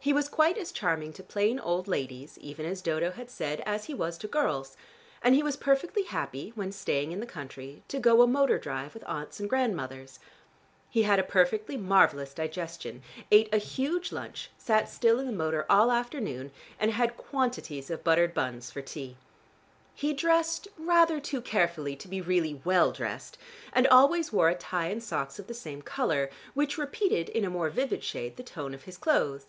He 0.00 0.12
was 0.14 0.30
quite 0.30 0.56
as 0.56 0.72
charming 0.72 1.12
to 1.14 1.22
plain 1.22 1.60
old 1.60 1.86
ladies, 1.86 2.38
even 2.38 2.64
as 2.64 2.80
Dodo 2.80 3.10
had 3.10 3.30
said, 3.30 3.62
as 3.66 3.86
he 3.86 3.92
was 3.94 4.16
to 4.18 4.26
girls, 4.26 4.74
and 5.20 5.34
he 5.34 5.42
was 5.42 5.54
perfectly 5.54 6.04
happy, 6.04 6.50
when 6.54 6.72
staying 6.72 7.12
in 7.12 7.20
the 7.20 7.26
country, 7.26 7.82
to 7.88 7.98
go 7.98 8.22
a 8.22 8.26
motor 8.26 8.56
drive 8.56 8.94
with 8.94 9.04
aunts 9.06 9.38
and 9.38 9.50
grandmothers. 9.50 10.18
He 10.88 11.02
had 11.02 11.18
a 11.18 11.22
perfectly 11.22 11.76
marvelous 11.76 12.32
digestion; 12.32 13.02
ate 13.30 13.50
a 13.54 13.58
huge 13.58 14.10
lunch, 14.10 14.48
sat 14.56 14.88
still 14.88 15.18
in 15.20 15.26
the 15.26 15.32
motor 15.32 15.66
all 15.68 15.92
afternoon, 15.92 16.52
and 16.80 16.92
had 16.92 17.18
quantities 17.18 17.90
of 17.90 18.02
buttered 18.02 18.32
buns 18.32 18.70
for 18.70 18.80
tea. 18.80 19.18
He 19.94 20.14
dressed 20.14 20.68
rather 20.78 21.20
too 21.20 21.42
carefully 21.42 21.96
to 21.96 22.08
be 22.08 22.22
really 22.22 22.62
well 22.64 22.92
dressed 22.92 23.36
and 23.74 23.86
always 23.88 24.32
wore 24.32 24.48
a 24.48 24.54
tie 24.54 24.86
and 24.88 25.02
socks 25.02 25.38
of 25.38 25.48
the 25.48 25.52
same 25.54 25.82
color, 25.82 26.30
which 26.54 26.78
repeated 26.78 27.28
in 27.28 27.44
a 27.44 27.50
more 27.50 27.68
vivid 27.68 28.02
shade 28.02 28.38
the 28.38 28.42
tone 28.42 28.72
of 28.72 28.84
his 28.84 28.96
clothes. 28.96 29.48